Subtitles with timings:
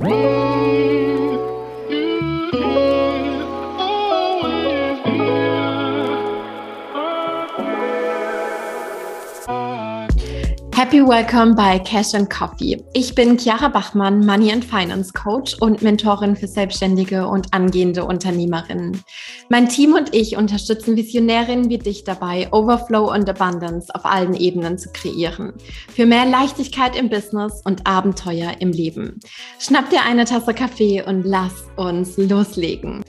[0.00, 0.49] Whoa!
[10.90, 12.82] Happy Welcome bei Cash and Coffee.
[12.94, 19.00] Ich bin Chiara Bachmann, Money and Finance Coach und Mentorin für selbstständige und angehende Unternehmerinnen.
[19.48, 24.78] Mein Team und ich unterstützen Visionärinnen wie dich dabei, Overflow und Abundance auf allen Ebenen
[24.78, 25.52] zu kreieren.
[25.94, 29.20] Für mehr Leichtigkeit im Business und Abenteuer im Leben.
[29.60, 33.04] Schnapp dir eine Tasse Kaffee und lass uns loslegen.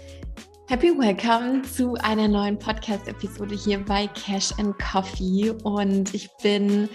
[0.67, 5.51] Happy Welcome zu einer neuen Podcast-Episode hier bei Cash and Coffee.
[5.63, 6.87] Und ich bin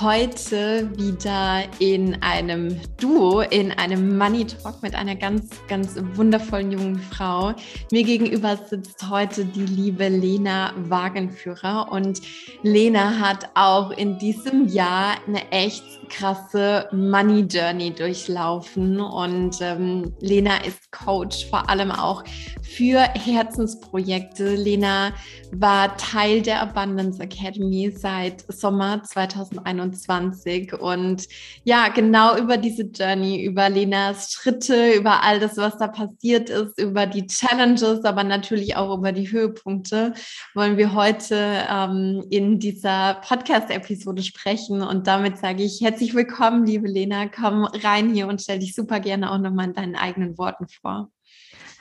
[0.00, 6.98] heute wieder in einem Duo, in einem Money Talk mit einer ganz, ganz wundervollen jungen
[6.98, 7.52] Frau.
[7.90, 12.20] Mir gegenüber sitzt heute die liebe Lena Wagenführer und
[12.62, 20.58] Lena hat auch in diesem Jahr eine echt krasse Money Journey durchlaufen und ähm, Lena
[20.64, 22.24] ist Coach, vor allem auch
[22.62, 24.54] für Herzensprojekte.
[24.54, 25.12] Lena
[25.52, 31.26] war Teil der Abundance Academy seit Sommer 2021 und
[31.64, 36.78] ja, genau über diese Journey, über Lenas Schritte, über all das, was da passiert ist,
[36.78, 40.14] über die Challenges, aber natürlich auch über die Höhepunkte,
[40.54, 46.88] wollen wir heute ähm, in dieser Podcast-Episode sprechen und damit sage ich herzlich willkommen, liebe
[46.88, 47.28] Lena.
[47.28, 51.10] Komm rein hier und stell dich super gerne auch nochmal in deinen eigenen Worten vor.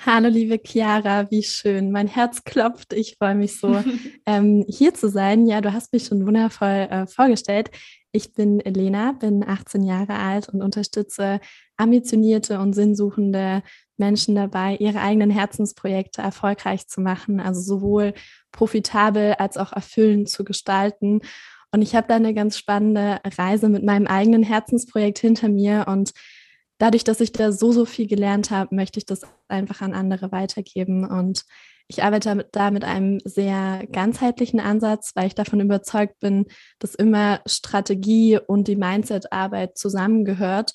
[0.03, 1.91] Hallo, liebe Chiara, wie schön.
[1.91, 2.91] Mein Herz klopft.
[2.91, 3.83] Ich freue mich so,
[4.25, 5.45] ähm, hier zu sein.
[5.45, 7.69] Ja, du hast mich schon wundervoll äh, vorgestellt.
[8.11, 11.39] Ich bin Lena, bin 18 Jahre alt und unterstütze
[11.77, 13.61] ambitionierte und sinnsuchende
[13.97, 18.15] Menschen dabei, ihre eigenen Herzensprojekte erfolgreich zu machen, also sowohl
[18.51, 21.21] profitabel als auch erfüllend zu gestalten.
[21.71, 25.85] Und ich habe da eine ganz spannende Reise mit meinem eigenen Herzensprojekt hinter mir.
[25.87, 26.11] Und
[26.81, 30.31] dadurch, dass ich da so, so viel gelernt habe, möchte ich das einfach an andere
[30.31, 31.05] weitergeben.
[31.05, 31.43] Und
[31.87, 36.47] ich arbeite da mit einem sehr ganzheitlichen Ansatz, weil ich davon überzeugt bin,
[36.79, 40.73] dass immer Strategie und die Mindset-Arbeit zusammengehört.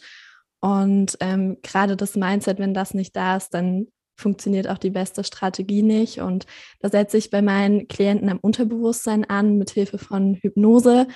[0.60, 5.24] Und ähm, gerade das Mindset, wenn das nicht da ist, dann funktioniert auch die beste
[5.24, 6.20] Strategie nicht.
[6.20, 6.46] Und
[6.78, 11.08] da setze ich bei meinen Klienten am Unterbewusstsein an, mit Hilfe von Hypnose.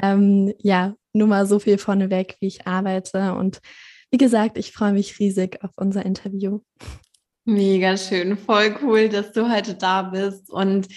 [0.00, 3.34] Ähm, ja, nur mal so viel vorneweg, wie ich arbeite.
[3.34, 3.60] Und
[4.10, 6.60] wie gesagt, ich freue mich riesig auf unser Interview.
[7.44, 10.50] Mega schön, voll cool, dass du heute da bist.
[10.50, 10.88] Und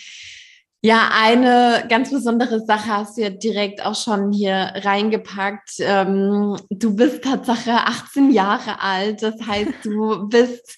[0.84, 5.76] ja, eine ganz besondere Sache hast du ja direkt auch schon hier reingepackt.
[5.80, 9.22] Ähm, du bist Tatsache 18 Jahre alt.
[9.22, 10.76] Das heißt, du bist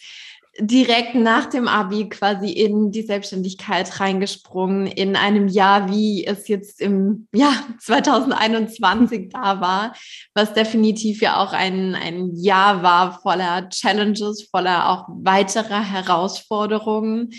[0.59, 6.79] direkt nach dem Abi quasi in die Selbstständigkeit reingesprungen, in einem Jahr, wie es jetzt
[6.79, 9.95] im Jahr 2021 da war,
[10.35, 17.31] was definitiv ja auch ein, ein Jahr war voller Challenges, voller auch weiterer Herausforderungen.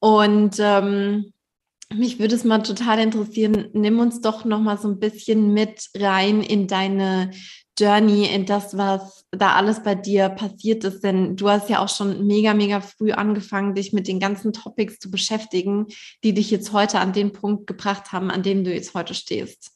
[0.00, 1.32] Und ähm,
[1.94, 5.88] mich würde es mal total interessieren, nimm uns doch noch mal so ein bisschen mit
[5.96, 7.30] rein in deine
[7.78, 11.02] Journey, in das, was da alles bei dir passiert ist.
[11.04, 14.98] Denn du hast ja auch schon mega, mega früh angefangen, dich mit den ganzen Topics
[14.98, 15.86] zu beschäftigen,
[16.24, 19.75] die dich jetzt heute an den Punkt gebracht haben, an dem du jetzt heute stehst.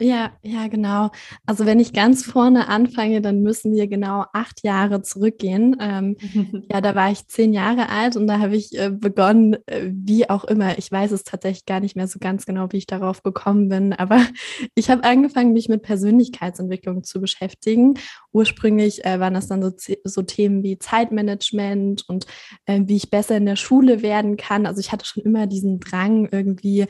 [0.00, 1.10] Ja, ja, genau.
[1.46, 5.76] Also wenn ich ganz vorne anfange, dann müssen wir genau acht Jahre zurückgehen.
[5.80, 6.16] Ähm,
[6.72, 10.28] ja, da war ich zehn Jahre alt und da habe ich äh, begonnen, äh, wie
[10.28, 10.76] auch immer.
[10.78, 13.92] Ich weiß es tatsächlich gar nicht mehr so ganz genau, wie ich darauf gekommen bin,
[13.92, 14.26] aber
[14.74, 17.94] ich habe angefangen, mich mit Persönlichkeitsentwicklung zu beschäftigen.
[18.32, 19.70] Ursprünglich äh, waren das dann so,
[20.04, 22.26] so, Themen wie Zeitmanagement und
[22.66, 24.66] äh, wie ich besser in der Schule werden kann.
[24.66, 26.86] Also ich hatte schon immer diesen Drang, irgendwie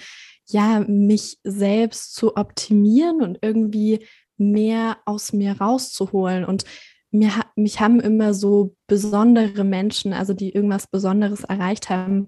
[0.48, 6.44] ja, mich selbst zu optimieren und irgendwie mehr aus mir rauszuholen.
[6.44, 6.64] Und
[7.10, 12.26] mir, mich haben immer so besondere Menschen, also die irgendwas Besonderes erreicht haben,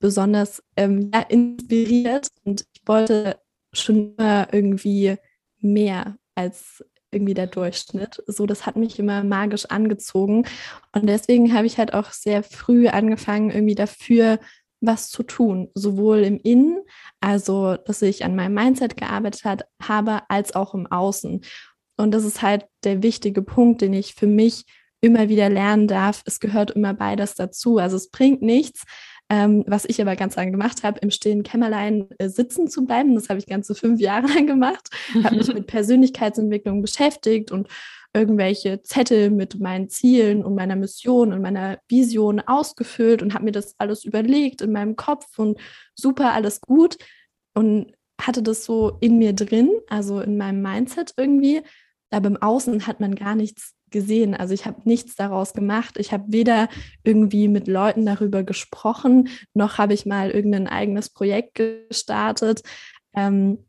[0.00, 2.28] besonders ähm, ja, inspiriert.
[2.44, 3.38] Und ich wollte
[3.72, 5.16] schon immer irgendwie
[5.60, 8.22] mehr als irgendwie der Durchschnitt.
[8.26, 10.46] So, das hat mich immer magisch angezogen.
[10.92, 14.38] Und deswegen habe ich halt auch sehr früh angefangen, irgendwie dafür
[14.80, 16.82] was zu tun, sowohl im Innen,
[17.20, 21.42] also dass ich an meinem Mindset gearbeitet hat, habe, als auch im Außen.
[21.96, 24.64] Und das ist halt der wichtige Punkt, den ich für mich
[25.00, 26.22] immer wieder lernen darf.
[26.26, 27.78] Es gehört immer beides dazu.
[27.78, 28.84] Also es bringt nichts,
[29.30, 33.14] ähm, was ich aber ganz lange gemacht habe, im stillen Kämmerlein äh, sitzen zu bleiben.
[33.14, 34.88] Das habe ich ganze fünf Jahre lang gemacht,
[35.22, 37.68] habe mich mit Persönlichkeitsentwicklung beschäftigt und
[38.14, 43.52] irgendwelche Zettel mit meinen Zielen und meiner Mission und meiner Vision ausgefüllt und habe mir
[43.52, 45.58] das alles überlegt in meinem Kopf und
[45.94, 46.96] super, alles gut
[47.54, 51.62] und hatte das so in mir drin, also in meinem Mindset irgendwie.
[52.10, 54.34] Aber im Außen hat man gar nichts gesehen.
[54.34, 55.96] Also ich habe nichts daraus gemacht.
[55.98, 56.68] Ich habe weder
[57.04, 62.62] irgendwie mit Leuten darüber gesprochen, noch habe ich mal irgendein eigenes Projekt gestartet.
[63.14, 63.67] Ähm,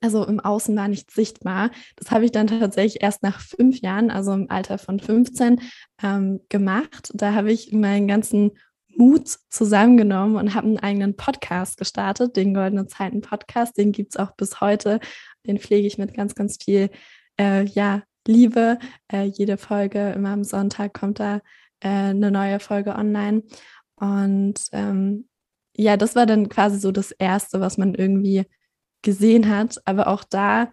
[0.00, 1.70] also im Außen war nichts sichtbar.
[1.96, 5.60] Das habe ich dann tatsächlich erst nach fünf Jahren, also im Alter von 15,
[6.02, 7.10] ähm, gemacht.
[7.14, 8.52] Da habe ich meinen ganzen
[8.96, 13.76] Mut zusammengenommen und habe einen eigenen Podcast gestartet, den Goldene Zeiten Podcast.
[13.76, 15.00] Den gibt es auch bis heute.
[15.46, 16.90] Den pflege ich mit ganz, ganz viel
[17.38, 18.78] äh, ja, Liebe.
[19.12, 21.40] Äh, jede Folge, immer am Sonntag kommt da
[21.80, 23.42] äh, eine neue Folge online.
[23.96, 25.28] Und ähm,
[25.76, 28.46] ja, das war dann quasi so das Erste, was man irgendwie
[29.02, 29.80] gesehen hat.
[29.84, 30.70] Aber auch da,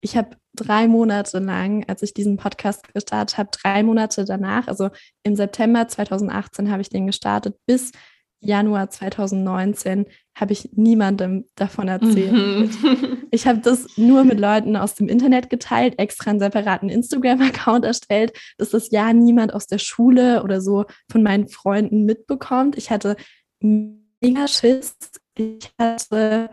[0.00, 4.90] ich habe drei Monate lang, als ich diesen Podcast gestartet habe, drei Monate danach, also
[5.22, 7.92] im September 2018 habe ich den gestartet, bis
[8.40, 10.06] Januar 2019
[10.36, 12.32] habe ich niemandem davon erzählt.
[12.32, 13.18] Mhm.
[13.30, 18.32] Ich habe das nur mit Leuten aus dem Internet geteilt, extra einen separaten Instagram-Account erstellt,
[18.56, 22.78] dass das ja niemand aus der Schule oder so von meinen Freunden mitbekommt.
[22.78, 23.16] Ich hatte
[23.60, 24.96] mega Schiss.
[25.36, 26.50] Ich hatte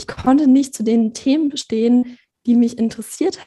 [0.00, 3.46] ich konnte nicht zu den Themen stehen, die mich interessiert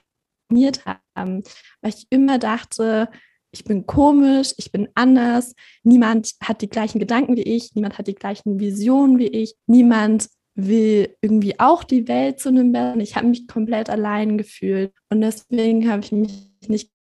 [1.15, 1.43] haben,
[1.81, 3.09] weil ich immer dachte,
[3.51, 8.07] ich bin komisch, ich bin anders, niemand hat die gleichen Gedanken wie ich, niemand hat
[8.07, 12.99] die gleichen Visionen wie ich, niemand will irgendwie auch die Welt zu einem besseren.
[12.99, 16.91] Ich habe mich komplett allein gefühlt und deswegen habe ich mich nicht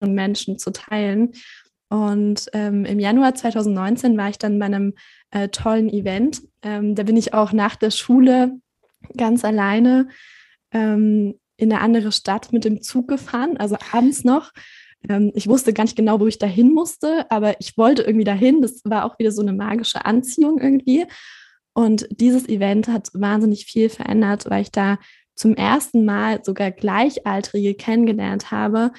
[0.00, 1.32] mit Menschen zu teilen.
[1.90, 4.94] Und ähm, im Januar 2019 war ich dann bei einem
[5.30, 6.42] äh, tollen Event.
[6.64, 8.58] Ähm, da bin ich auch nach der Schule
[9.16, 10.08] ganz alleine
[10.72, 14.50] ähm, in eine andere Stadt mit dem Zug gefahren, also abends noch.
[15.08, 18.62] Ähm, ich wusste gar nicht genau, wo ich dahin musste, aber ich wollte irgendwie dahin.
[18.62, 21.06] Das war auch wieder so eine magische Anziehung irgendwie.
[21.74, 24.98] Und dieses Event hat wahnsinnig viel verändert, weil ich da
[25.34, 28.92] zum ersten Mal sogar Gleichaltrige kennengelernt habe,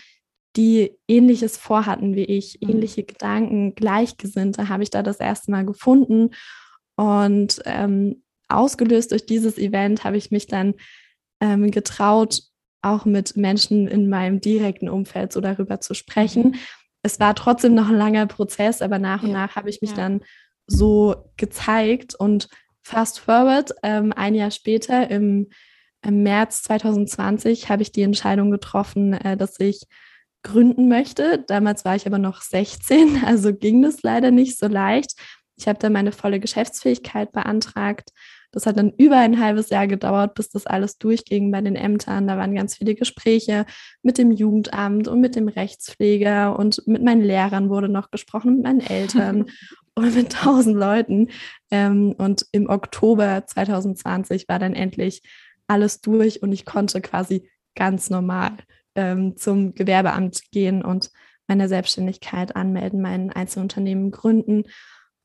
[0.58, 2.70] die ähnliches vorhatten wie ich, mhm.
[2.70, 6.32] ähnliche Gedanken, Gleichgesinnte habe ich da das erste Mal gefunden.
[6.96, 10.76] Und ähm, ausgelöst durch dieses Event habe ich mich dann
[11.42, 12.44] ähm, getraut,
[12.82, 16.56] auch mit Menschen in meinem direkten Umfeld so darüber zu sprechen.
[17.02, 19.98] Es war trotzdem noch ein langer Prozess, aber nach und nach habe ich mich ja.
[19.98, 20.22] dann
[20.68, 22.48] so gezeigt und
[22.82, 25.50] fast forward, ähm, ein Jahr später, im,
[26.04, 29.88] im, März 2020, habe ich die Entscheidung getroffen, äh, dass ich
[30.44, 31.44] gründen möchte.
[31.48, 35.16] Damals war ich aber noch 16, also ging das leider nicht so leicht.
[35.58, 38.12] Ich habe dann meine volle Geschäftsfähigkeit beantragt.
[38.52, 42.28] Das hat dann über ein halbes Jahr gedauert, bis das alles durchging bei den Ämtern.
[42.28, 43.66] Da waren ganz viele Gespräche
[44.02, 48.64] mit dem Jugendamt und mit dem Rechtspfleger und mit meinen Lehrern wurde noch gesprochen, mit
[48.64, 49.46] meinen Eltern
[49.96, 51.30] und mit tausend Leuten.
[51.70, 55.22] Ähm, und im Oktober 2020 war dann endlich
[55.68, 58.54] alles durch und ich konnte quasi ganz normal
[58.96, 61.12] ähm, zum Gewerbeamt gehen und
[61.48, 64.64] meine Selbstständigkeit anmelden, mein Einzelunternehmen gründen.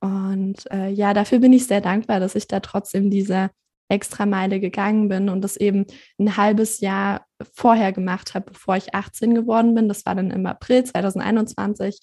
[0.01, 3.51] Und äh, ja, dafür bin ich sehr dankbar, dass ich da trotzdem diese
[3.89, 5.85] extra Meile gegangen bin und das eben
[6.19, 9.89] ein halbes Jahr vorher gemacht habe, bevor ich 18 geworden bin.
[9.89, 11.99] Das war dann im April 2021.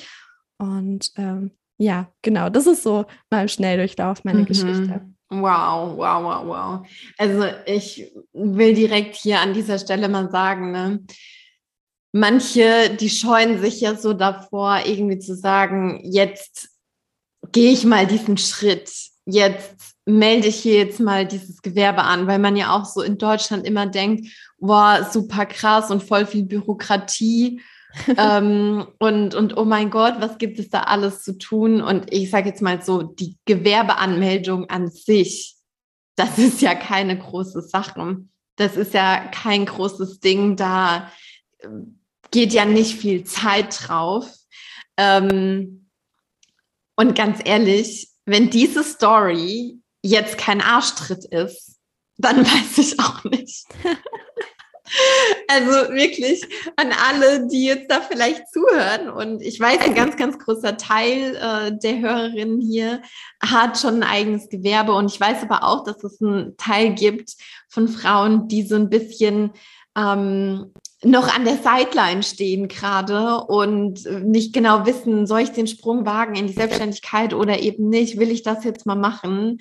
[0.60, 4.46] Und ähm, ja, genau, das ist so mal im Schnelldurchlauf meine mhm.
[4.46, 5.02] Geschichte.
[5.30, 6.88] Wow, wow, wow, wow.
[7.18, 11.04] Also ich will direkt hier an dieser Stelle mal sagen, ne,
[12.14, 16.77] manche, die scheuen sich ja so davor, irgendwie zu sagen, jetzt
[17.52, 18.92] gehe ich mal diesen Schritt,
[19.26, 19.76] jetzt
[20.06, 23.66] melde ich hier jetzt mal dieses Gewerbe an, weil man ja auch so in Deutschland
[23.66, 24.28] immer denkt,
[24.58, 27.62] boah, super krass und voll viel Bürokratie.
[28.18, 31.82] ähm, und, und oh mein Gott, was gibt es da alles zu tun?
[31.82, 35.56] Und ich sage jetzt mal so, die Gewerbeanmeldung an sich,
[36.16, 38.18] das ist ja keine große Sache.
[38.56, 40.56] Das ist ja kein großes Ding.
[40.56, 41.12] Da
[42.32, 44.28] geht ja nicht viel Zeit drauf.
[44.98, 45.87] Ähm,
[46.98, 51.78] und ganz ehrlich, wenn diese Story jetzt kein Arschtritt ist,
[52.18, 53.66] dann weiß ich auch nicht.
[55.50, 56.46] Also wirklich
[56.78, 59.10] an alle, die jetzt da vielleicht zuhören.
[59.10, 63.02] Und ich weiß, ein ganz, ganz großer Teil äh, der Hörerinnen hier
[63.44, 64.94] hat schon ein eigenes Gewerbe.
[64.94, 67.34] Und ich weiß aber auch, dass es einen Teil gibt
[67.68, 69.52] von Frauen, die so ein bisschen
[69.98, 70.74] ähm,
[71.04, 76.36] noch an der Sideline stehen gerade und nicht genau wissen, soll ich den Sprung wagen
[76.36, 79.60] in die Selbstständigkeit oder eben nicht, will ich das jetzt mal machen?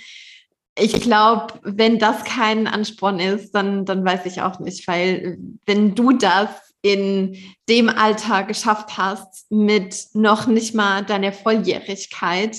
[0.79, 5.95] Ich glaube, wenn das kein Ansporn ist, dann, dann weiß ich auch nicht, weil wenn
[5.95, 6.49] du das
[6.83, 7.37] in
[7.69, 12.57] dem Alter geschafft hast mit noch nicht mal deiner Volljährigkeit,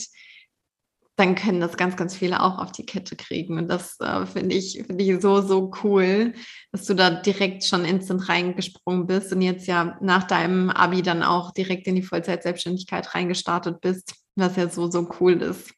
[1.17, 3.57] dann können das ganz, ganz viele auch auf die Kette kriegen.
[3.57, 6.33] Und das äh, finde ich, finde ich so, so cool,
[6.71, 11.23] dass du da direkt schon instant reingesprungen bist und jetzt ja nach deinem Abi dann
[11.23, 15.73] auch direkt in die Vollzeit-Selbstständigkeit reingestartet bist, was ja so, so cool ist.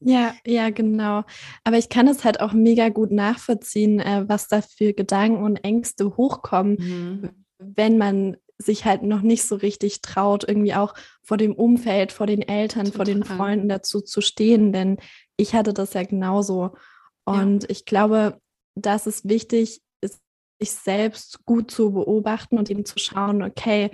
[0.00, 1.22] Ja, ja, genau.
[1.62, 5.56] Aber ich kann es halt auch mega gut nachvollziehen, äh, was da für Gedanken und
[5.58, 7.30] Ängste hochkommen, mhm.
[7.58, 12.26] wenn man sich halt noch nicht so richtig traut, irgendwie auch vor dem Umfeld, vor
[12.26, 12.96] den Eltern, Total.
[12.96, 14.72] vor den Freunden dazu zu stehen.
[14.72, 14.96] Denn
[15.36, 16.72] ich hatte das ja genauso.
[17.24, 17.70] Und ja.
[17.70, 18.40] ich glaube,
[18.74, 20.20] dass es wichtig ist,
[20.60, 23.90] sich selbst gut zu beobachten und eben zu schauen, okay,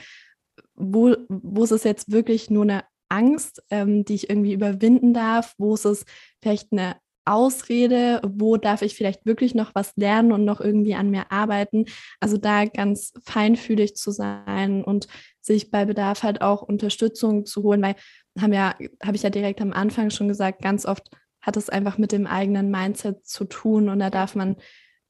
[0.75, 5.55] wo, wo ist es jetzt wirklich nur eine Angst, ähm, die ich irgendwie überwinden darf?
[5.59, 6.05] Wo ist es
[6.41, 11.11] vielleicht eine Ausrede, wo darf ich vielleicht wirklich noch was lernen und noch irgendwie an
[11.11, 11.87] mir arbeiten.
[12.21, 15.07] Also da ganz feinfühlig zu sein und
[15.41, 17.97] sich bei Bedarf halt auch Unterstützung zu holen, weil
[18.41, 18.75] haben ja,
[19.05, 21.11] habe ich ja direkt am Anfang schon gesagt, ganz oft
[21.41, 24.57] hat es einfach mit dem eigenen Mindset zu tun und da darf man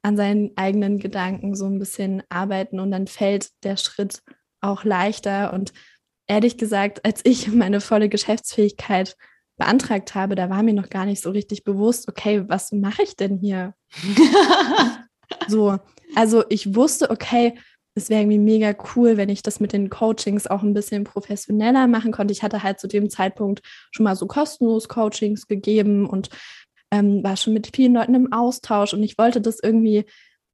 [0.01, 4.21] an seinen eigenen Gedanken so ein bisschen arbeiten und dann fällt der Schritt
[4.59, 5.73] auch leichter und
[6.27, 9.15] ehrlich gesagt, als ich meine volle Geschäftsfähigkeit
[9.63, 13.15] beantragt habe, da war mir noch gar nicht so richtig bewusst, okay, was mache ich
[13.15, 13.73] denn hier?
[15.47, 15.77] so,
[16.15, 17.57] also ich wusste, okay,
[17.95, 21.87] es wäre irgendwie mega cool, wenn ich das mit den Coachings auch ein bisschen professioneller
[21.87, 22.31] machen konnte.
[22.33, 26.29] Ich hatte halt zu dem Zeitpunkt schon mal so kostenlos Coachings gegeben und
[26.91, 30.05] ähm, war schon mit vielen Leuten im Austausch und ich wollte das irgendwie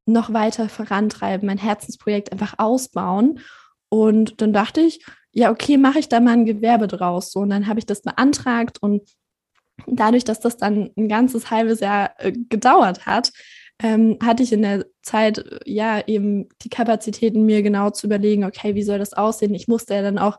[0.06, 3.40] noch weiter vorantreiben, mein Herzensprojekt einfach ausbauen.
[3.88, 7.32] Und dann dachte ich, ja, okay, mache ich da mal ein Gewerbe draus.
[7.32, 9.08] So, und dann habe ich das beantragt und
[9.86, 13.32] dadurch, dass das dann ein ganzes halbes Jahr äh, gedauert hat,
[13.82, 18.44] ähm, hatte ich in der Zeit äh, ja eben die Kapazitäten, mir genau zu überlegen,
[18.44, 19.54] okay, wie soll das aussehen?
[19.54, 20.38] Ich musste ja dann auch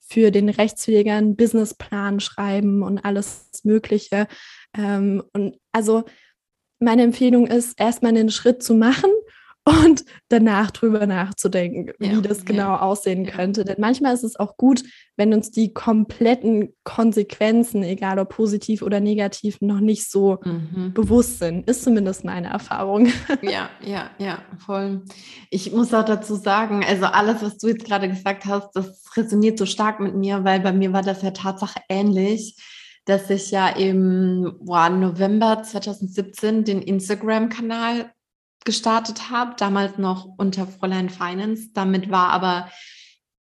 [0.00, 4.26] für den Rechtspfleger einen Businessplan schreiben und alles Mögliche.
[4.76, 6.04] Ähm, und also
[6.80, 9.10] meine Empfehlung ist, erstmal einen Schritt zu machen
[9.64, 12.80] und danach drüber nachzudenken, ja, wie das genau ja.
[12.80, 13.64] aussehen könnte.
[13.64, 14.82] Denn manchmal ist es auch gut,
[15.16, 20.92] wenn uns die kompletten Konsequenzen, egal ob positiv oder negativ, noch nicht so mhm.
[20.94, 21.68] bewusst sind.
[21.68, 23.08] Ist zumindest meine Erfahrung.
[23.42, 25.02] Ja, ja, ja, voll.
[25.50, 29.58] Ich muss auch dazu sagen, also alles, was du jetzt gerade gesagt hast, das resoniert
[29.58, 32.56] so stark mit mir, weil bei mir war das ja Tatsache ähnlich
[33.06, 38.12] dass ich ja im boah, November 2017 den Instagram-Kanal
[38.64, 41.70] gestartet habe, damals noch unter Fräulein Finance.
[41.74, 42.70] Damit war aber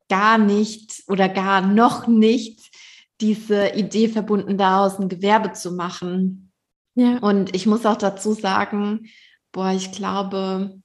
[0.09, 2.71] gar nicht oder gar noch nicht
[3.19, 6.51] diese Idee verbunden, daraus ein Gewerbe zu machen.
[6.95, 7.17] Ja.
[7.19, 9.07] Und ich muss auch dazu sagen,
[9.51, 10.81] boah, ich glaube,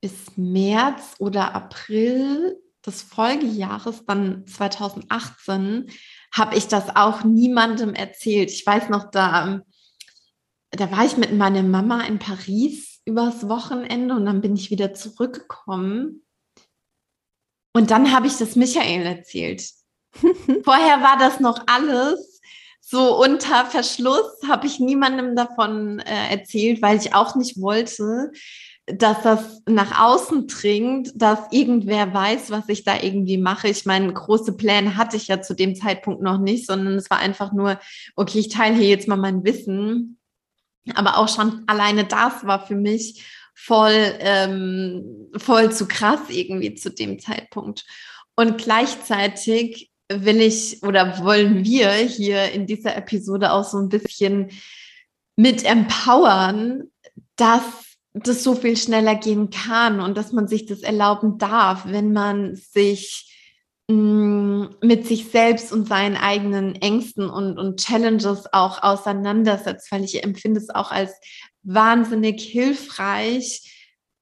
[0.00, 5.90] bis März oder April des Folgejahres, dann 2018,
[6.32, 8.50] habe ich das auch niemandem erzählt.
[8.50, 9.62] Ich weiß noch, da,
[10.72, 14.94] da war ich mit meiner Mama in Paris übers Wochenende und dann bin ich wieder
[14.94, 16.24] zurückgekommen.
[17.74, 19.64] Und dann habe ich das Michael erzählt.
[20.64, 22.40] Vorher war das noch alles
[22.80, 28.32] so unter Verschluss, habe ich niemandem davon äh, erzählt, weil ich auch nicht wollte,
[28.86, 33.68] dass das nach außen dringt, dass irgendwer weiß, was ich da irgendwie mache.
[33.68, 37.18] Ich meine, große Pläne hatte ich ja zu dem Zeitpunkt noch nicht, sondern es war
[37.18, 37.78] einfach nur,
[38.16, 40.18] okay, ich teile hier jetzt mal mein Wissen
[40.94, 43.24] aber auch schon alleine das war für mich
[43.54, 47.84] voll, ähm, voll zu krass irgendwie zu dem Zeitpunkt.
[48.34, 54.50] Und gleichzeitig will ich oder wollen wir hier in dieser Episode auch so ein bisschen
[55.36, 56.84] mit empowern,
[57.36, 57.62] dass
[58.14, 62.56] das so viel schneller gehen kann und dass man sich das erlauben darf, wenn man
[62.56, 63.32] sich
[64.80, 70.60] mit sich selbst und seinen eigenen Ängsten und, und Challenges auch auseinandersetzt, weil ich empfinde
[70.60, 71.12] es auch als
[71.62, 73.72] wahnsinnig hilfreich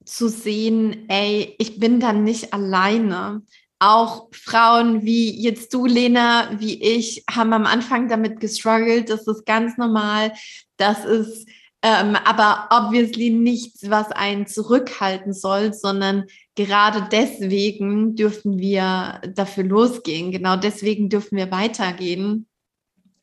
[0.04, 3.42] zu sehen, ey, ich bin dann nicht alleine.
[3.78, 9.08] Auch Frauen wie jetzt du, Lena, wie ich, haben am Anfang damit gestruggelt.
[9.08, 10.32] Das ist ganz normal.
[10.76, 11.48] Das ist
[11.82, 20.30] ähm, aber obviously nichts, was einen zurückhalten soll, sondern gerade deswegen dürfen wir dafür losgehen.
[20.30, 22.46] Genau deswegen dürfen wir weitergehen,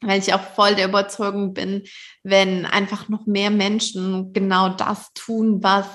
[0.02, 1.84] weil ich auch voll der Überzeugung bin,
[2.24, 5.86] wenn einfach noch mehr Menschen genau das tun, was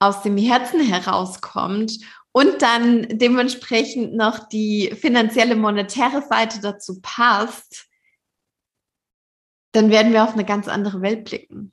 [0.00, 1.98] aus dem Herzen herauskommt
[2.32, 7.86] und dann dementsprechend noch die finanzielle monetäre Seite dazu passt,
[9.70, 11.72] dann werden wir auf eine ganz andere Welt blicken.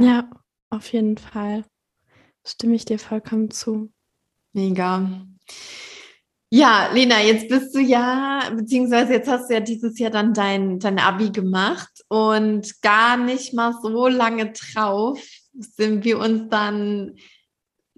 [0.00, 0.30] Ja,
[0.70, 1.64] auf jeden Fall.
[2.46, 3.90] Stimme ich dir vollkommen zu.
[4.52, 5.26] Mega.
[6.50, 10.78] Ja, Lena, jetzt bist du ja, beziehungsweise jetzt hast du ja dieses Jahr dann dein,
[10.78, 15.20] dein Abi gemacht und gar nicht mal so lange drauf
[15.52, 17.16] sind wir uns dann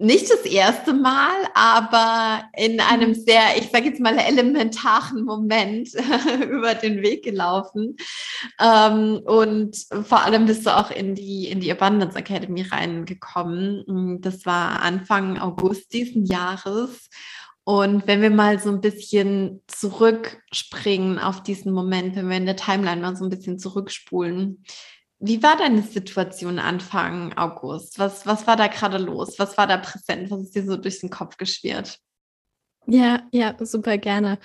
[0.01, 3.15] nicht das erste Mal, aber in einem mhm.
[3.15, 5.89] sehr, ich sage jetzt mal, elementaren Moment
[6.49, 7.95] über den Weg gelaufen.
[8.59, 14.19] Ähm, und vor allem bist du auch in die, in die Abundance Academy reingekommen.
[14.21, 17.09] Das war Anfang August diesen Jahres.
[17.63, 22.55] Und wenn wir mal so ein bisschen zurückspringen auf diesen Moment, wenn wir in der
[22.55, 24.63] Timeline mal so ein bisschen zurückspulen,
[25.21, 27.99] wie war deine Situation Anfang August?
[27.99, 29.37] Was, was war da gerade los?
[29.37, 30.31] Was war da präsent?
[30.31, 31.99] Was ist dir so durch den Kopf geschwirrt?
[32.87, 34.39] Ja, ja, super gerne.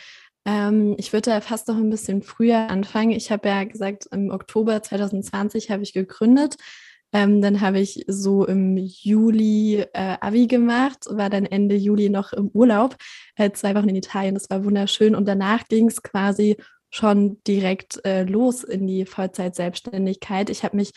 [0.45, 3.13] Ähm, ich würde da fast noch ein bisschen früher anfangen.
[3.13, 6.57] Ich habe ja gesagt, im Oktober 2020 habe ich gegründet.
[7.13, 12.33] Ähm, dann habe ich so im Juli äh, Abi gemacht, war dann Ende Juli noch
[12.35, 12.97] im Urlaub,
[13.37, 14.35] äh, zwei Wochen in Italien.
[14.35, 15.15] Das war wunderschön.
[15.15, 16.57] Und danach ging es quasi
[16.91, 20.51] schon direkt äh, los in die Vollzeit-Selbstständigkeit.
[20.51, 20.93] Ich habe mich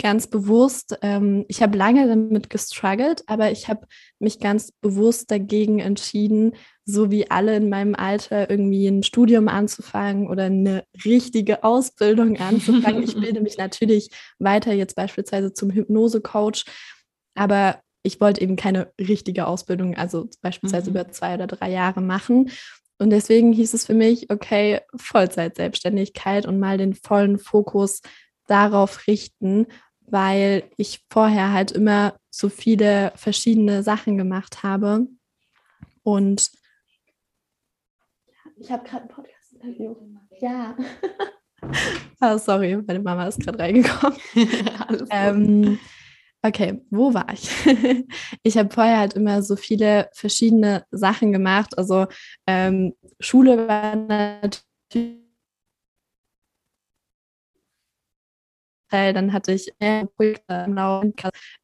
[0.00, 3.86] ganz bewusst, ähm, ich habe lange damit gestruggelt, aber ich habe
[4.18, 10.28] mich ganz bewusst dagegen entschieden, so wie alle in meinem Alter irgendwie ein Studium anzufangen
[10.28, 13.02] oder eine richtige Ausbildung anzufangen.
[13.02, 16.64] ich bilde mich natürlich weiter jetzt beispielsweise zum Hypnose-Coach,
[17.34, 20.96] aber ich wollte eben keine richtige Ausbildung, also beispielsweise mhm.
[20.96, 22.50] über zwei oder drei Jahre machen.
[23.04, 28.00] Und deswegen hieß es für mich, okay, Vollzeit-Selbstständigkeit und mal den vollen Fokus
[28.46, 29.66] darauf richten,
[30.06, 35.06] weil ich vorher halt immer so viele verschiedene Sachen gemacht habe.
[36.02, 36.50] Und
[38.56, 39.96] ich habe gerade ein Podcast-Interview.
[40.40, 40.74] Ja.
[42.22, 44.18] oh, sorry, meine Mama ist gerade reingekommen.
[45.10, 45.78] ähm,
[46.46, 47.48] Okay, wo war ich?
[48.42, 51.78] ich habe vorher halt immer so viele verschiedene Sachen gemacht.
[51.78, 52.06] Also
[52.46, 55.23] ähm, Schule war natürlich
[58.94, 59.72] dann hatte ich
[60.16, 60.66] Projekte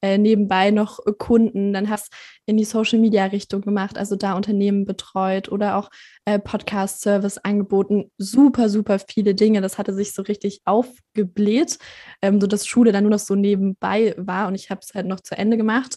[0.03, 2.13] äh, nebenbei noch Kunden, dann hast
[2.47, 5.91] in die Social Media Richtung gemacht, also da Unternehmen betreut oder auch
[6.25, 9.61] äh, Podcast Service angeboten, super super viele Dinge.
[9.61, 11.79] Das hatte sich so richtig aufgebläht,
[12.23, 15.07] ähm, so dass Schule dann nur noch so nebenbei war und ich habe es halt
[15.07, 15.97] noch zu Ende gemacht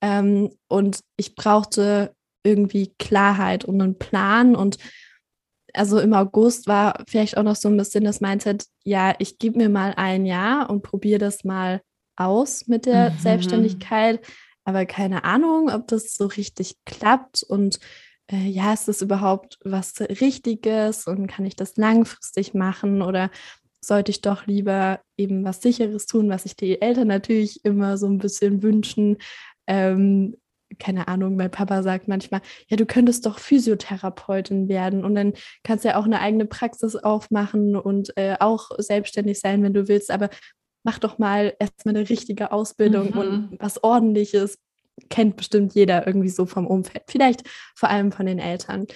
[0.00, 2.14] ähm, und ich brauchte
[2.44, 4.78] irgendwie Klarheit und einen Plan und
[5.72, 9.58] also im August war vielleicht auch noch so ein bisschen das Mindset, ja, ich gebe
[9.58, 11.80] mir mal ein Jahr und probiere das mal
[12.16, 13.18] aus mit der mhm.
[13.18, 14.20] Selbstständigkeit,
[14.64, 17.42] aber keine Ahnung, ob das so richtig klappt.
[17.42, 17.80] Und
[18.30, 21.06] äh, ja, ist das überhaupt was Richtiges?
[21.06, 23.02] Und kann ich das langfristig machen?
[23.02, 23.30] Oder
[23.80, 28.06] sollte ich doch lieber eben was Sicheres tun, was sich die Eltern natürlich immer so
[28.06, 29.18] ein bisschen wünschen,
[29.66, 30.36] ähm,
[30.78, 35.84] keine Ahnung, mein Papa sagt manchmal, ja, du könntest doch Physiotherapeutin werden und dann kannst
[35.84, 40.10] du ja auch eine eigene Praxis aufmachen und äh, auch selbstständig sein, wenn du willst,
[40.10, 40.30] aber
[40.84, 43.18] mach doch mal erstmal eine richtige Ausbildung mhm.
[43.18, 44.58] und was ordentliches
[45.08, 48.86] kennt bestimmt jeder irgendwie so vom Umfeld, vielleicht vor allem von den Eltern.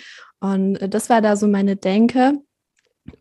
[0.41, 2.41] Und äh, das war da so meine Denke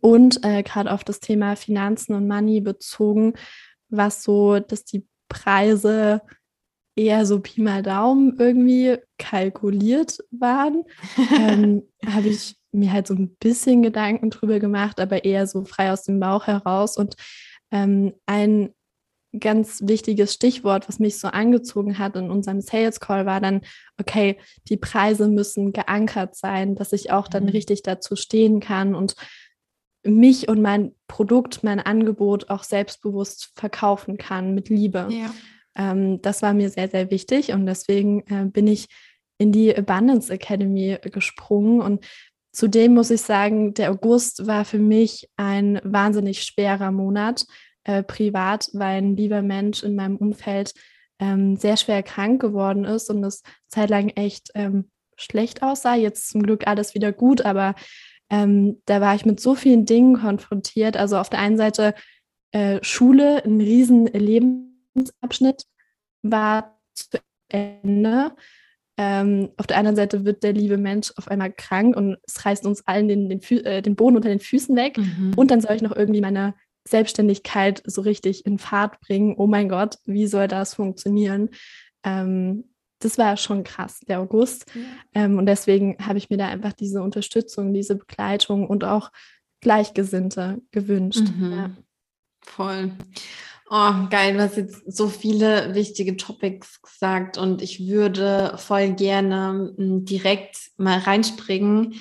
[0.01, 3.33] und äh, gerade auf das Thema Finanzen und Money bezogen,
[3.89, 6.21] was so, dass die Preise
[6.95, 10.83] eher so Pi mal Daumen irgendwie kalkuliert waren,
[11.37, 15.91] ähm, habe ich mir halt so ein bisschen Gedanken drüber gemacht, aber eher so frei
[15.91, 16.97] aus dem Bauch heraus.
[16.97, 17.15] Und
[17.71, 18.69] ähm, ein
[19.39, 23.61] ganz wichtiges Stichwort, was mich so angezogen hat in unserem Sales Call, war dann,
[23.99, 24.37] okay,
[24.69, 27.49] die Preise müssen geankert sein, dass ich auch dann mhm.
[27.49, 29.15] richtig dazu stehen kann und
[30.03, 35.07] mich und mein Produkt, mein Angebot auch selbstbewusst verkaufen kann mit Liebe.
[35.09, 35.33] Ja.
[35.75, 38.87] Ähm, das war mir sehr, sehr wichtig und deswegen äh, bin ich
[39.37, 42.05] in die Abundance Academy gesprungen und
[42.53, 47.45] zudem muss ich sagen, der August war für mich ein wahnsinnig schwerer Monat
[47.83, 50.73] äh, privat, weil ein lieber Mensch in meinem Umfeld
[51.19, 55.95] ähm, sehr schwer krank geworden ist und es zeitlang echt ähm, schlecht aussah.
[55.95, 57.75] Jetzt zum Glück alles wieder gut, aber
[58.29, 60.97] ähm, da war ich mit so vielen Dingen konfrontiert.
[60.97, 61.93] Also auf der einen Seite
[62.51, 65.65] äh, Schule, ein riesen Leben Lebensabschnitt
[66.23, 68.35] war zu Ende.
[68.97, 72.65] Ähm, auf der anderen Seite wird der liebe Mensch auf einmal krank und es reißt
[72.65, 74.97] uns allen den, den, äh, den Boden unter den Füßen weg.
[74.97, 75.33] Mhm.
[75.35, 76.55] Und dann soll ich noch irgendwie meine
[76.87, 79.35] Selbstständigkeit so richtig in Fahrt bringen.
[79.37, 81.49] Oh mein Gott, wie soll das funktionieren?
[82.03, 82.65] Ähm,
[82.99, 84.65] das war schon krass, der August.
[84.73, 84.81] Ja.
[85.25, 89.11] Ähm, und deswegen habe ich mir da einfach diese Unterstützung, diese Begleitung und auch
[89.59, 91.23] Gleichgesinnte gewünscht.
[91.37, 91.51] Mhm.
[91.51, 91.71] Ja.
[92.41, 92.91] Voll.
[93.67, 99.73] Oh, geil, du hast jetzt so viele wichtige Topics gesagt und ich würde voll gerne
[99.75, 101.99] hm, direkt mal reinspringen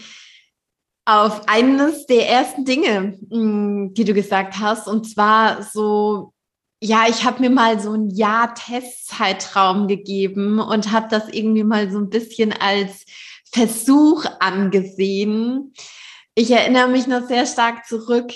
[1.07, 6.33] auf eines der ersten Dinge, hm, die du gesagt hast, und zwar so,
[6.81, 11.90] ja, ich habe mir mal so ein Jahr Testzeitraum gegeben und habe das irgendwie mal
[11.90, 13.05] so ein bisschen als
[13.53, 15.72] Versuch angesehen.
[16.35, 18.33] Ich erinnere mich noch sehr stark zurück,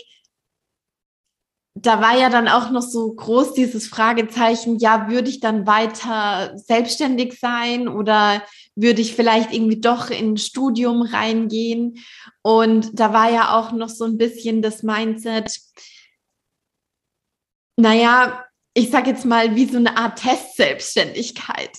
[1.83, 6.53] da war ja dann auch noch so groß dieses Fragezeichen, ja, würde ich dann weiter
[6.57, 8.43] selbstständig sein oder
[8.75, 11.99] würde ich vielleicht irgendwie doch in ein Studium reingehen?
[12.43, 15.57] Und da war ja auch noch so ein bisschen das Mindset,
[17.77, 21.71] naja, ich sage jetzt mal, wie so eine Art Testselbstständigkeit.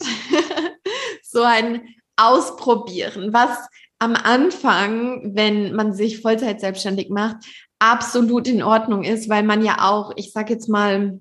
[1.24, 3.58] so ein Ausprobieren, was
[4.00, 7.46] am Anfang, wenn man sich Vollzeit selbstständig macht,
[7.80, 11.20] absolut in Ordnung ist, weil man ja auch, ich sage jetzt mal,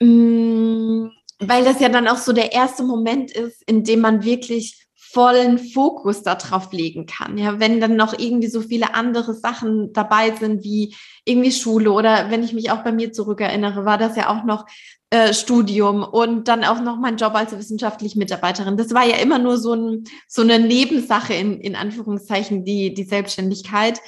[0.00, 1.12] mh, mm,
[1.44, 4.81] weil das ja dann auch so der erste Moment ist, in dem man wirklich
[5.12, 7.36] vollen Fokus darauf legen kann.
[7.36, 10.94] Ja, wenn dann noch irgendwie so viele andere Sachen dabei sind, wie
[11.24, 14.66] irgendwie Schule oder wenn ich mich auch bei mir zurückerinnere, war das ja auch noch
[15.10, 18.78] äh, Studium und dann auch noch mein Job als wissenschaftliche Mitarbeiterin.
[18.78, 23.04] Das war ja immer nur so, ein, so eine Nebensache in, in Anführungszeichen, die, die
[23.04, 24.00] Selbstständigkeit.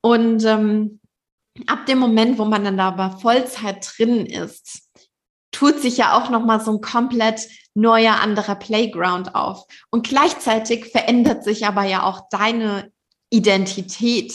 [0.00, 0.98] Und ähm,
[1.66, 4.87] ab dem Moment, wo man dann da aber Vollzeit drin ist,
[5.50, 7.40] tut sich ja auch nochmal so ein komplett
[7.74, 9.64] neuer, anderer Playground auf.
[9.90, 12.90] Und gleichzeitig verändert sich aber ja auch deine
[13.30, 14.34] Identität.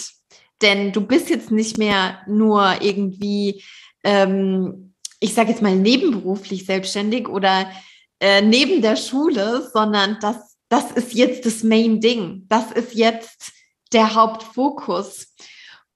[0.62, 3.64] Denn du bist jetzt nicht mehr nur irgendwie
[4.04, 7.72] ähm, ich sage jetzt mal nebenberuflich selbstständig oder
[8.20, 12.46] äh, neben der Schule, sondern das, das ist jetzt das Main Ding.
[12.50, 13.54] Das ist jetzt
[13.94, 15.33] der Hauptfokus.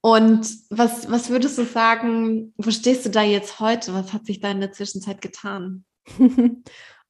[0.08, 3.94] Und was, was würdest du sagen, wo stehst du da jetzt heute?
[3.94, 5.84] Was hat sich da in der Zwischenzeit getan?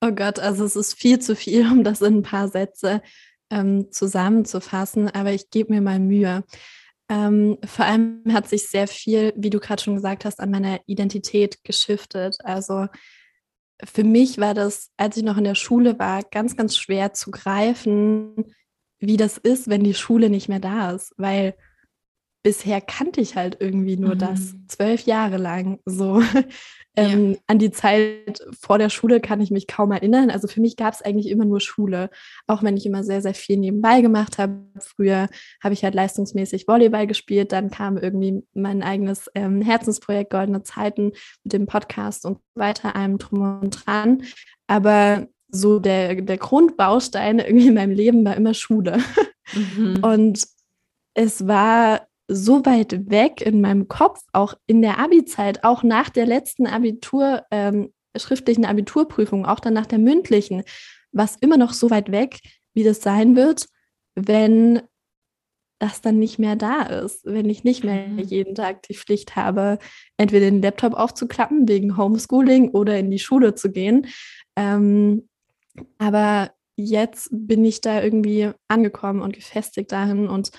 [0.02, 3.04] oh Gott, also es ist viel zu viel, um das in ein paar Sätze
[3.52, 6.44] ähm, zusammenzufassen, aber ich gebe mir mal Mühe.
[7.08, 10.80] Ähm, vor allem hat sich sehr viel, wie du gerade schon gesagt hast, an meiner
[10.88, 12.38] Identität geschiftet.
[12.46, 12.88] Also
[13.84, 17.30] für mich war das, als ich noch in der Schule war, ganz, ganz schwer zu
[17.30, 18.56] greifen,
[18.98, 21.54] wie das ist, wenn die Schule nicht mehr da ist, weil
[22.48, 24.20] bisher kannte ich halt irgendwie nur mhm.
[24.20, 26.22] das zwölf Jahre lang so.
[27.00, 27.38] Ähm, ja.
[27.46, 30.32] An die Zeit vor der Schule kann ich mich kaum erinnern.
[30.32, 32.10] Also für mich gab es eigentlich immer nur Schule.
[32.48, 34.64] Auch wenn ich immer sehr, sehr viel nebenbei gemacht habe.
[34.80, 35.30] Früher
[35.64, 37.52] habe ich halt leistungsmäßig Volleyball gespielt.
[37.52, 41.12] Dann kam irgendwie mein eigenes ähm, Herzensprojekt Goldene Zeiten
[41.44, 44.24] mit dem Podcast und weiter allem drum und dran.
[44.66, 48.98] Aber so der, der Grundbaustein irgendwie in meinem Leben war immer Schule.
[49.54, 50.00] Mhm.
[50.02, 50.48] Und
[51.14, 56.26] es war so weit weg in meinem Kopf, auch in der Abi-Zeit, auch nach der
[56.26, 60.64] letzten Abitur, ähm, schriftlichen Abiturprüfung, auch dann nach der mündlichen,
[61.12, 62.40] was immer noch so weit weg,
[62.74, 63.68] wie das sein wird,
[64.16, 64.82] wenn
[65.80, 68.20] das dann nicht mehr da ist, wenn ich nicht mehr mhm.
[68.20, 69.78] jeden Tag die Pflicht habe,
[70.18, 74.08] entweder den Laptop aufzuklappen wegen Homeschooling oder in die Schule zu gehen.
[74.56, 75.30] Ähm,
[76.00, 80.52] aber jetzt bin ich da irgendwie angekommen und gefestigt darin und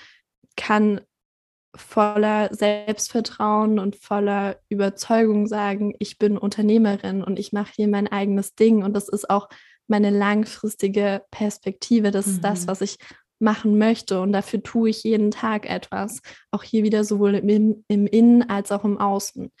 [0.55, 1.01] kann
[1.75, 8.55] voller Selbstvertrauen und voller Überzeugung sagen, ich bin Unternehmerin und ich mache hier mein eigenes
[8.55, 9.49] Ding und das ist auch
[9.87, 12.11] meine langfristige Perspektive.
[12.11, 12.33] Das mhm.
[12.33, 12.67] ist das, mhm.
[12.67, 12.97] was ich
[13.39, 16.21] machen möchte und dafür tue ich jeden Tag etwas.
[16.51, 19.51] Auch hier wieder sowohl im, im Innen als auch im Außen.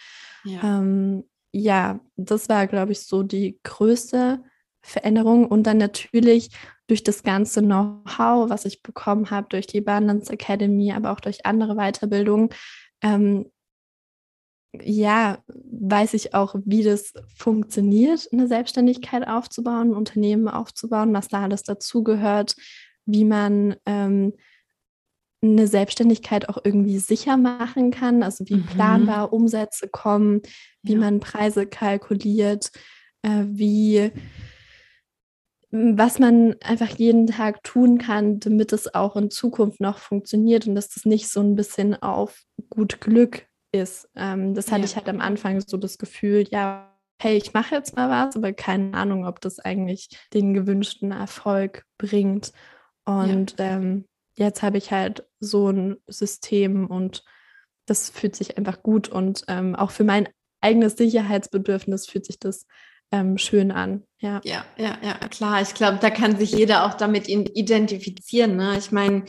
[0.43, 4.43] Ja, ähm, ja das war, glaube ich, so die größte
[4.81, 6.49] Veränderung und dann natürlich
[6.89, 11.45] durch das ganze Know-how, was ich bekommen habe, durch die Balance Academy, aber auch durch
[11.45, 12.49] andere Weiterbildungen,
[13.01, 13.51] ähm,
[14.81, 21.43] ja, weiß ich auch, wie das funktioniert, eine Selbstständigkeit aufzubauen, ein Unternehmen aufzubauen, was da
[21.43, 22.55] alles dazugehört,
[23.05, 24.33] wie man ähm,
[25.41, 28.65] eine Selbstständigkeit auch irgendwie sicher machen kann, also wie mhm.
[28.65, 30.41] planbar Umsätze kommen,
[30.83, 30.99] wie ja.
[30.99, 32.71] man Preise kalkuliert,
[33.21, 34.11] äh, wie
[35.71, 40.75] was man einfach jeden Tag tun kann, damit es auch in Zukunft noch funktioniert und
[40.75, 44.09] dass das nicht so ein bisschen auf gut Glück ist.
[44.15, 44.85] Ähm, das hatte ja.
[44.85, 48.53] ich halt am Anfang so das Gefühl, ja, hey, ich mache jetzt mal was, aber
[48.53, 52.51] keine Ahnung, ob das eigentlich den gewünschten Erfolg bringt.
[53.05, 53.75] Und ja.
[53.75, 54.05] ähm,
[54.35, 57.23] jetzt habe ich halt so ein System und
[57.85, 60.29] das fühlt sich einfach gut und ähm, auch für mein
[60.61, 62.65] eigenes Sicherheitsbedürfnis fühlt sich das
[63.11, 64.03] ähm, schön an.
[64.19, 64.41] Ja.
[64.43, 65.61] ja, ja, ja, klar.
[65.61, 68.57] Ich glaube, da kann sich jeder auch damit identifizieren.
[68.57, 68.77] Ne?
[68.77, 69.23] Ich meine,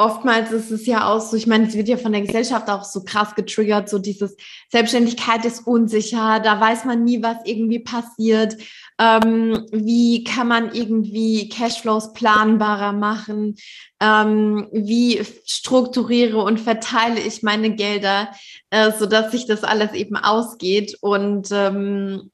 [0.00, 2.84] oftmals ist es ja auch so, ich meine, es wird ja von der Gesellschaft auch
[2.84, 4.36] so krass getriggert, so dieses
[4.70, 8.56] Selbstständigkeit ist unsicher, da weiß man nie, was irgendwie passiert.
[8.98, 13.56] Ähm, wie kann man irgendwie Cashflows planbarer machen?
[14.00, 18.30] Ähm, wie strukturiere und verteile ich meine Gelder,
[18.70, 20.96] äh, sodass sich das alles eben ausgeht?
[21.00, 22.30] Und ähm,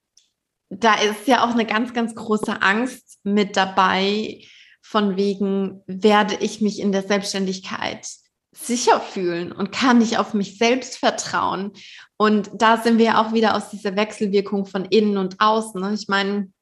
[0.70, 4.42] da ist ja auch eine ganz, ganz große Angst mit dabei,
[4.83, 8.07] von wegen, werde ich mich in der Selbstständigkeit
[8.52, 11.72] sicher fühlen und kann ich auf mich selbst vertrauen?
[12.16, 15.81] Und da sind wir auch wieder aus dieser Wechselwirkung von innen und außen.
[15.81, 15.92] Ne?
[15.94, 16.52] Ich meine,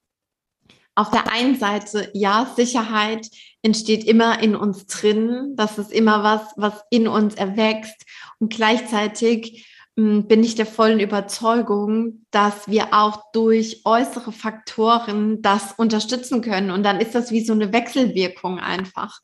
[0.95, 3.29] auf der einen Seite, ja, Sicherheit
[3.63, 5.55] entsteht immer in uns drin.
[5.57, 8.07] Das ist immer was, was in uns erwächst.
[8.39, 16.41] Und gleichzeitig bin ich der vollen Überzeugung, dass wir auch durch äußere Faktoren das unterstützen
[16.41, 16.71] können.
[16.71, 19.21] Und dann ist das wie so eine Wechselwirkung einfach.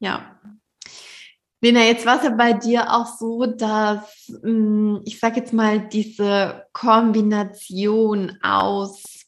[0.00, 0.40] Ja.
[1.60, 5.80] Lena, jetzt war es ja bei dir auch so, dass hm, ich sage jetzt mal
[5.88, 9.24] diese Kombination aus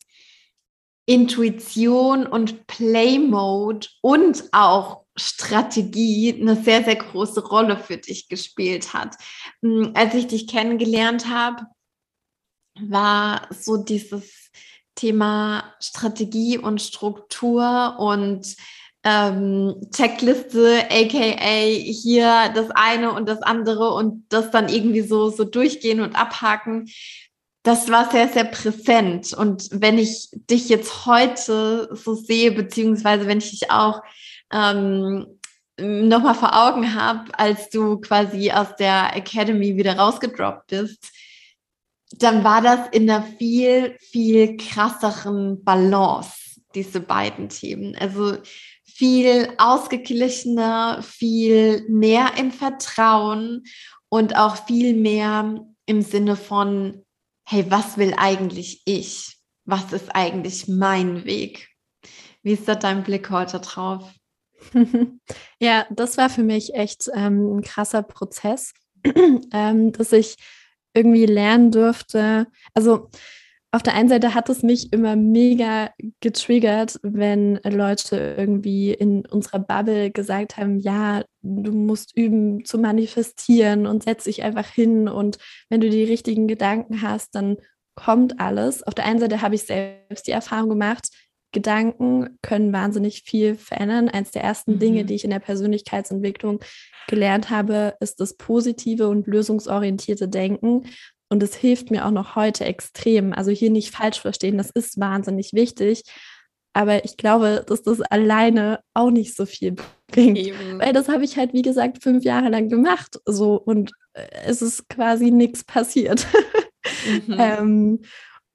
[1.07, 8.93] Intuition und Play Mode und auch Strategie eine sehr, sehr große Rolle für dich gespielt
[8.95, 9.17] hat.
[9.63, 11.67] Hm, als ich dich kennengelernt habe,
[12.81, 14.51] war so dieses
[14.95, 18.57] Thema Strategie und Struktur und
[19.03, 25.45] ähm, Checkliste, aka hier das eine und das andere und das dann irgendwie so, so
[25.45, 26.91] durchgehen und abhaken.
[27.63, 29.33] Das war sehr, sehr präsent.
[29.33, 34.03] Und wenn ich dich jetzt heute so sehe, beziehungsweise wenn ich dich auch
[34.53, 35.27] ähm,
[35.81, 41.11] nochmal vor Augen habe, als du quasi aus der Academy wieder rausgedroppt bist,
[42.19, 47.97] dann war das in einer viel, viel krasseren Balance, diese beiden Themen.
[47.97, 48.39] Also
[48.85, 53.65] viel ausgeglichener, viel mehr im Vertrauen
[54.09, 57.05] und auch viel mehr im Sinne von,
[57.49, 59.39] hey, was will eigentlich ich?
[59.65, 61.69] Was ist eigentlich mein Weg?
[62.43, 64.13] Wie ist da dein Blick heute drauf?
[65.61, 68.73] ja, das war für mich echt ähm, ein krasser Prozess,
[69.53, 70.37] ähm, dass ich
[70.95, 72.47] irgendwie lernen durfte.
[72.75, 73.09] Also
[73.73, 79.61] auf der einen Seite hat es mich immer mega getriggert, wenn Leute irgendwie in unserer
[79.61, 85.39] Bubble gesagt haben, ja, du musst üben zu manifestieren und setz dich einfach hin und
[85.69, 87.59] wenn du die richtigen Gedanken hast, dann
[87.95, 88.83] kommt alles.
[88.83, 91.11] Auf der einen Seite habe ich selbst die Erfahrung gemacht,
[91.53, 94.09] Gedanken können wahnsinnig viel verändern.
[94.09, 94.79] Eins der ersten mhm.
[94.79, 96.61] Dinge, die ich in der Persönlichkeitsentwicklung
[97.09, 100.85] gelernt habe, ist das positive und lösungsorientierte Denken.
[101.29, 103.33] Und es hilft mir auch noch heute extrem.
[103.33, 106.03] Also hier nicht falsch verstehen, das ist wahnsinnig wichtig.
[106.73, 109.75] Aber ich glaube, dass das alleine auch nicht so viel
[110.09, 110.39] bringt.
[110.39, 110.79] Eben.
[110.79, 113.21] Weil das habe ich halt, wie gesagt, fünf Jahre lang gemacht.
[113.27, 116.27] So und äh, es ist quasi nichts passiert.
[117.27, 117.37] Mhm.
[117.39, 118.01] ähm,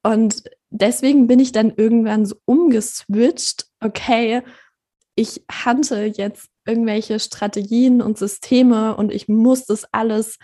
[0.05, 4.43] und deswegen bin ich dann irgendwann so umgeswitcht, okay,
[5.15, 10.37] ich hante jetzt irgendwelche Strategien und Systeme und ich muss das alles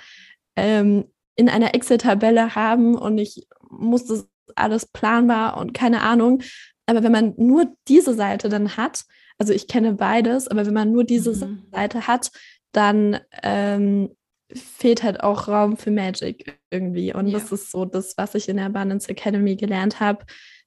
[0.56, 6.42] ähm, in einer Excel-Tabelle haben und ich muss das alles planbar und keine Ahnung.
[6.88, 9.04] Aber wenn man nur diese Seite dann hat,
[9.38, 11.68] also ich kenne beides, aber wenn man nur diese mhm.
[11.72, 12.32] Seite hat,
[12.72, 14.10] dann ähm,
[14.56, 17.14] fehlt halt auch Raum für Magic irgendwie.
[17.14, 17.40] Und ja.
[17.40, 20.26] das ist so das, was ich in der Abundance Academy gelernt habe,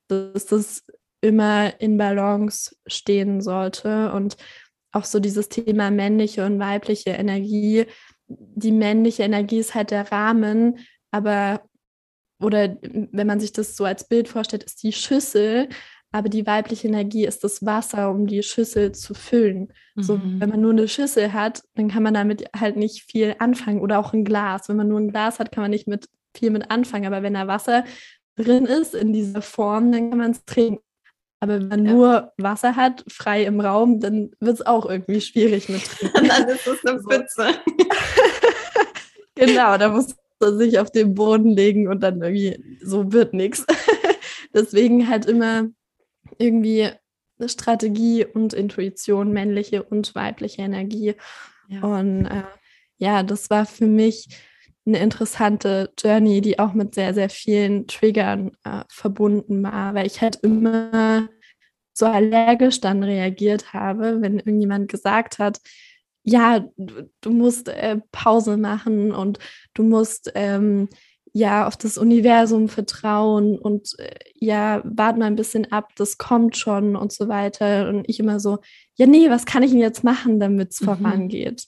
[0.08, 0.84] dass das
[1.20, 4.36] immer in Balance stehen sollte und
[4.92, 7.86] auch so dieses Thema männliche und weibliche Energie.
[8.28, 10.78] Die männliche Energie ist halt der Rahmen,
[11.10, 11.62] aber
[12.40, 15.68] oder wenn man sich das so als Bild vorstellt, ist die Schüssel,
[16.14, 19.72] aber die weibliche Energie ist das Wasser, um die Schüssel zu füllen.
[19.96, 20.03] Mhm.
[20.03, 23.81] So, wenn man nur eine Schüssel hat, dann kann man damit halt nicht viel anfangen
[23.81, 24.68] oder auch ein Glas.
[24.68, 27.07] Wenn man nur ein Glas hat, kann man nicht mit viel mit anfangen.
[27.07, 27.85] Aber wenn da Wasser
[28.37, 30.85] drin ist in dieser Form, dann kann man es trinken.
[31.40, 31.92] Aber wenn man ja.
[31.92, 36.29] nur Wasser hat, frei im Raum, dann wird es auch irgendwie schwierig mit trinken.
[36.29, 37.48] dann ist es eine Pfütze.
[39.35, 43.66] genau, da muss man sich auf den Boden legen und dann irgendwie so wird nichts.
[44.55, 45.70] Deswegen halt immer
[46.38, 46.90] irgendwie
[47.46, 51.14] Strategie und Intuition, männliche und weibliche Energie.
[51.68, 51.82] Ja.
[51.82, 52.42] Und äh,
[52.98, 54.28] ja, das war für mich
[54.87, 60.20] eine interessante Journey, die auch mit sehr, sehr vielen Triggern äh, verbunden war, weil ich
[60.20, 61.28] halt immer
[61.94, 65.60] so allergisch dann reagiert habe, wenn irgendjemand gesagt hat,
[66.22, 69.38] ja, du, du musst äh, Pause machen und
[69.74, 70.88] du musst ähm,
[71.34, 76.56] ja auf das Universum vertrauen und äh, ja, warte mal ein bisschen ab, das kommt
[76.56, 77.88] schon und so weiter.
[77.88, 78.58] Und ich immer so,
[78.94, 80.84] ja, nee, was kann ich denn jetzt machen, damit es mhm.
[80.84, 81.64] vorangeht?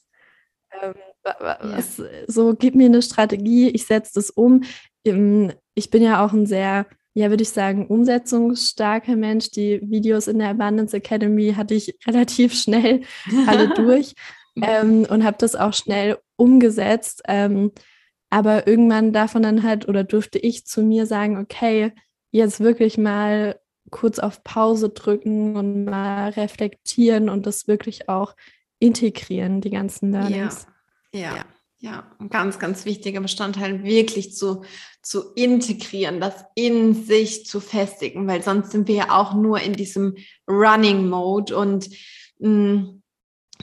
[0.81, 0.95] Ähm,
[1.41, 2.05] was, ja.
[2.29, 4.63] So, gib mir eine Strategie, ich setze das um.
[5.03, 9.51] Ich bin ja auch ein sehr, ja, würde ich sagen, umsetzungsstarker Mensch.
[9.51, 13.03] Die Videos in der Abundance Academy hatte ich relativ schnell
[13.49, 14.15] alle durch
[14.63, 17.23] ähm, und habe das auch schnell umgesetzt.
[17.27, 17.73] Ähm,
[18.31, 21.93] aber irgendwann davon dann halt oder durfte ich zu mir sagen, okay,
[22.31, 23.59] jetzt wirklich mal
[23.91, 28.35] kurz auf Pause drücken und mal reflektieren und das wirklich auch
[28.79, 30.67] integrieren, die ganzen Learnings.
[31.13, 31.45] Ja, ja,
[31.79, 32.13] ja.
[32.19, 34.65] ein ganz, ganz wichtiger Bestandteil, wirklich zu,
[35.03, 39.73] zu integrieren, das in sich zu festigen, weil sonst sind wir ja auch nur in
[39.73, 40.17] diesem
[40.49, 41.89] Running Mode und
[42.39, 42.96] mh, mm,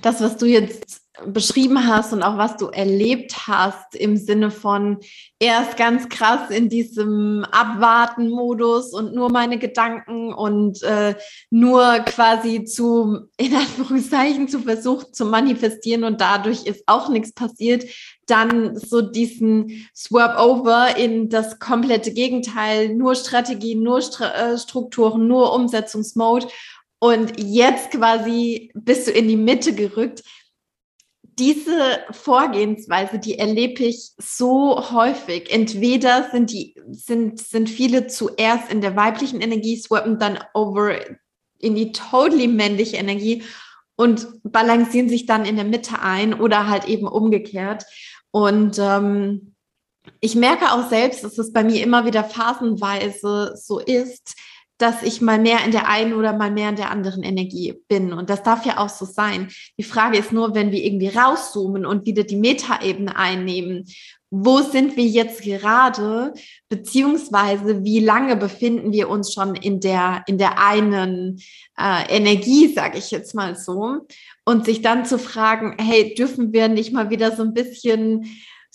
[0.02, 4.98] das, was du jetzt beschrieben hast und auch was du erlebt hast im Sinne von
[5.40, 11.16] erst ganz krass in diesem Abwarten-Modus und nur meine Gedanken und äh,
[11.52, 17.86] nur quasi zu, in Anführungszeichen, zu versuchen zu manifestieren und dadurch ist auch nichts passiert,
[18.26, 25.28] dann so diesen Swap over in das komplette Gegenteil, nur Strategien, nur Str äh, Strukturen,
[25.28, 26.48] nur Umsetzungsmode
[27.04, 30.24] und jetzt quasi bist du in die Mitte gerückt
[31.40, 35.52] diese Vorgehensweise, die erlebe ich so häufig.
[35.52, 40.96] Entweder sind die, sind, sind viele zuerst in der weiblichen Energie, swappen dann over
[41.60, 43.44] in die totally männliche Energie
[43.96, 47.84] und balancieren sich dann in der Mitte ein oder halt eben umgekehrt.
[48.32, 49.56] Und ähm,
[50.20, 54.36] ich merke auch selbst, dass es bei mir immer wieder phasenweise so ist,
[54.78, 58.12] dass ich mal mehr in der einen oder mal mehr in der anderen Energie bin.
[58.12, 59.50] Und das darf ja auch so sein.
[59.78, 63.86] Die Frage ist nur, wenn wir irgendwie rauszoomen und wieder die Metaebene einnehmen,
[64.36, 66.34] wo sind wir jetzt gerade,
[66.68, 71.40] beziehungsweise wie lange befinden wir uns schon in der, in der einen
[71.80, 74.08] äh, Energie, sage ich jetzt mal so,
[74.44, 78.26] und sich dann zu fragen, hey, dürfen wir nicht mal wieder so ein bisschen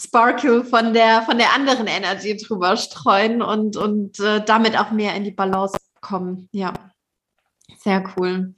[0.00, 5.16] Sparkle von der, von der anderen Energie drüber streuen und, und äh, damit auch mehr
[5.16, 5.76] in die Balance
[6.09, 6.49] kommen.
[6.53, 6.73] Ja,
[7.79, 8.55] sehr cool.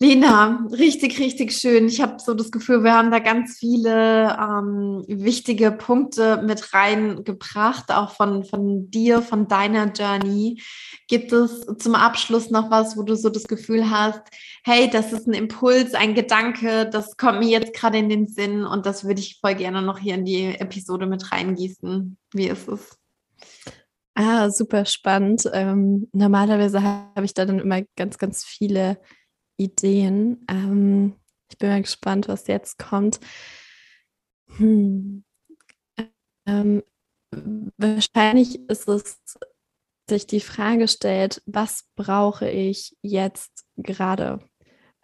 [0.00, 1.88] Lena, richtig, richtig schön.
[1.88, 7.90] Ich habe so das Gefühl, wir haben da ganz viele ähm, wichtige Punkte mit reingebracht,
[7.90, 10.62] auch von, von dir, von deiner Journey.
[11.08, 14.22] Gibt es zum Abschluss noch was, wo du so das Gefühl hast,
[14.64, 18.64] hey, das ist ein Impuls, ein Gedanke, das kommt mir jetzt gerade in den Sinn
[18.64, 22.16] und das würde ich voll gerne noch hier in die Episode mit reingießen.
[22.34, 22.96] Wie ist es?
[24.20, 25.48] Ah, super spannend.
[25.52, 29.00] Ähm, normalerweise habe ich da dann immer ganz, ganz viele
[29.56, 30.44] Ideen.
[30.50, 31.14] Ähm,
[31.48, 33.20] ich bin mal gespannt, was jetzt kommt.
[34.56, 35.22] Hm.
[36.46, 36.82] Ähm,
[37.76, 39.20] wahrscheinlich ist es,
[40.10, 44.40] sich die Frage stellt, was brauche ich jetzt gerade?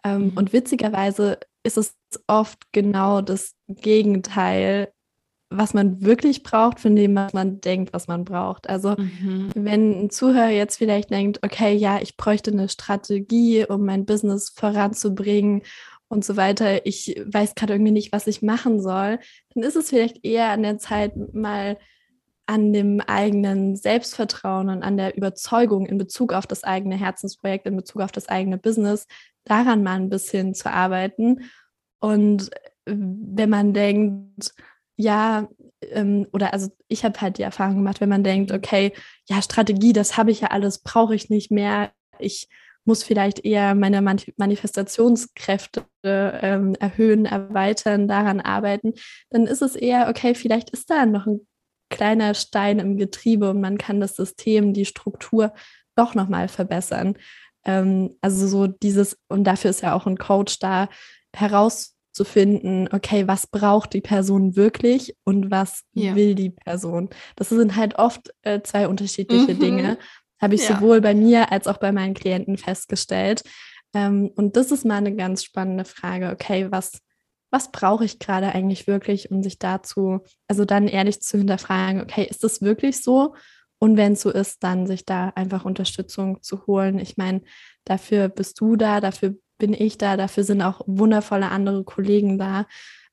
[0.03, 0.37] Ähm, mhm.
[0.37, 1.95] Und witzigerweise ist es
[2.27, 4.91] oft genau das Gegenteil
[5.57, 8.69] was man wirklich braucht, von dem, was man denkt, was man braucht.
[8.69, 9.49] Also mhm.
[9.55, 14.49] wenn ein Zuhörer jetzt vielleicht denkt, okay, ja, ich bräuchte eine Strategie, um mein Business
[14.49, 15.61] voranzubringen
[16.07, 19.19] und so weiter, ich weiß gerade irgendwie nicht, was ich machen soll,
[19.53, 21.77] dann ist es vielleicht eher an der Zeit, mal
[22.47, 27.75] an dem eigenen Selbstvertrauen und an der Überzeugung in Bezug auf das eigene Herzensprojekt, in
[27.75, 29.07] Bezug auf das eigene Business,
[29.45, 31.49] daran mal ein bisschen zu arbeiten.
[31.99, 32.51] Und
[32.85, 34.53] wenn man denkt,
[34.97, 35.47] ja,
[35.91, 38.93] ähm, oder also ich habe halt die Erfahrung gemacht, wenn man denkt, okay,
[39.27, 41.91] ja, Strategie, das habe ich ja alles, brauche ich nicht mehr.
[42.19, 42.47] Ich
[42.85, 48.93] muss vielleicht eher meine Manifestationskräfte ähm, erhöhen, erweitern, daran arbeiten,
[49.31, 51.47] dann ist es eher, okay, vielleicht ist da noch ein
[51.89, 55.53] kleiner Stein im Getriebe und man kann das System, die Struktur
[55.95, 57.17] doch nochmal verbessern.
[57.65, 60.87] Ähm, also so dieses, und dafür ist ja auch ein Coach da,
[61.35, 66.15] heraus zu finden, okay, was braucht die Person wirklich und was ja.
[66.15, 67.09] will die Person.
[67.35, 69.59] Das sind halt oft äh, zwei unterschiedliche mhm.
[69.59, 69.97] Dinge,
[70.41, 70.75] habe ich ja.
[70.75, 73.43] sowohl bei mir als auch bei meinen Klienten festgestellt.
[73.93, 76.99] Ähm, und das ist mal eine ganz spannende Frage, okay, was,
[77.51, 82.25] was brauche ich gerade eigentlich wirklich, um sich dazu, also dann ehrlich zu hinterfragen, okay,
[82.29, 83.35] ist das wirklich so?
[83.77, 86.97] Und wenn es so ist, dann sich da einfach Unterstützung zu holen.
[86.97, 87.41] Ich meine,
[87.83, 92.67] dafür bist du da, dafür bin ich da, dafür sind auch wundervolle andere Kollegen da.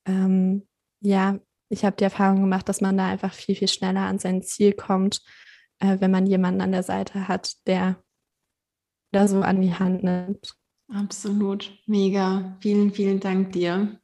[0.07, 0.67] Ähm,
[1.01, 4.43] ja, ich habe die Erfahrung gemacht, dass man da einfach viel, viel schneller an sein
[4.43, 5.23] Ziel kommt,
[5.79, 8.03] äh, wenn man jemanden an der Seite hat, der
[9.13, 10.55] da so an die Hand nimmt.
[10.89, 12.57] Absolut, mega.
[12.61, 13.99] Vielen, vielen Dank dir.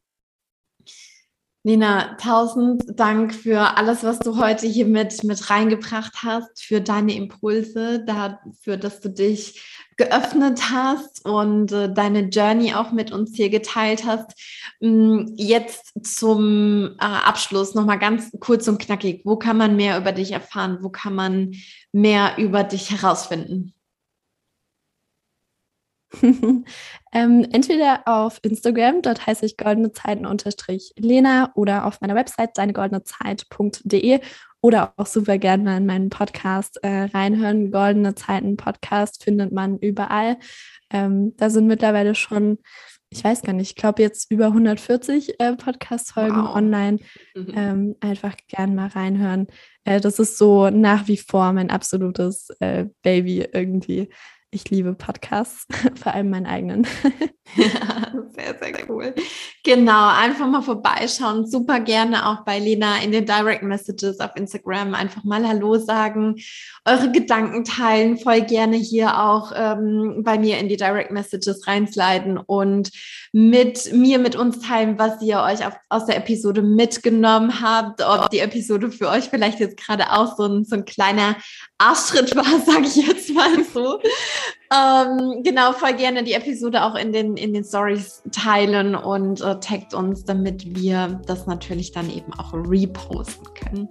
[1.63, 7.13] Lena, tausend Dank für alles, was du heute hier mit, mit reingebracht hast, für deine
[7.15, 9.61] Impulse, dafür, dass du dich
[9.97, 14.31] geöffnet hast und äh, deine Journey auch mit uns hier geteilt hast.
[14.79, 19.23] Mm, jetzt zum äh, Abschluss nochmal ganz kurz und knackig.
[19.25, 20.77] Wo kann man mehr über dich erfahren?
[20.81, 21.51] Wo kann man
[21.91, 23.73] mehr über dich herausfinden?
[27.13, 32.57] ähm, entweder auf Instagram, dort heiße ich goldene Zeiten unterstrich Lena oder auf meiner Website
[32.57, 34.19] deinegoldenezeit.de
[34.61, 37.71] oder auch super gerne mal in meinen Podcast äh, reinhören.
[37.71, 40.37] Goldene Zeiten Podcast findet man überall.
[40.89, 42.57] Ähm, da sind mittlerweile schon,
[43.09, 46.55] ich weiß gar nicht, ich glaube jetzt über 140 äh, Podcast-Folgen wow.
[46.55, 46.99] online.
[47.35, 47.53] Mhm.
[47.55, 49.47] Ähm, einfach gerne mal reinhören.
[49.85, 54.09] Äh, das ist so nach wie vor mein absolutes äh, Baby irgendwie
[54.51, 55.67] ich liebe Podcasts,
[56.01, 56.87] vor allem meinen eigenen.
[57.55, 59.13] ja, sehr, sehr cool.
[59.63, 61.45] Genau, einfach mal vorbeischauen.
[61.45, 66.35] Super gerne auch bei Lena in den Direct Messages auf Instagram einfach mal Hallo sagen,
[66.85, 72.37] eure Gedanken teilen, voll gerne hier auch ähm, bei mir in die Direct Messages reinsliden
[72.37, 72.91] und
[73.31, 78.29] mit mir, mit uns teilen, was ihr euch auf, aus der Episode mitgenommen habt, ob
[78.31, 81.35] die Episode für euch vielleicht jetzt gerade auch so ein, so ein kleiner
[81.77, 83.99] Arschschritt war, sage ich jetzt mal so.
[84.71, 89.59] Ähm, genau, voll gerne die Episode auch in den, in den Stories teilen und äh,
[89.59, 93.89] taggt uns, damit wir das natürlich dann eben auch reposten können.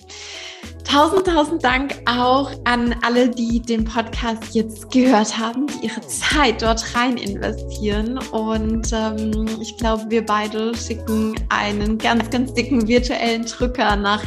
[0.85, 6.63] Tausend, tausend Dank auch an alle, die den Podcast jetzt gehört haben, die ihre Zeit
[6.63, 8.19] dort rein investieren.
[8.31, 14.25] Und ähm, ich glaube, wir beide schicken einen ganz, ganz dicken virtuellen Drücker nach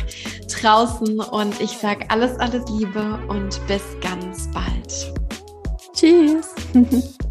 [0.61, 1.19] draußen.
[1.19, 5.20] Und ich sage alles, alles Liebe und bis ganz bald.
[6.01, 6.55] Tschüss.